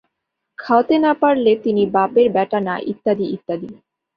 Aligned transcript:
খাওয়াতে 0.59 0.95
না-পারলে 1.03 1.51
তিনি 1.63 1.83
বাপের 1.95 2.27
ব্যাটা 2.35 2.59
না-ইত্যাদি 2.67 3.25
ইত্যাদি। 3.35 3.69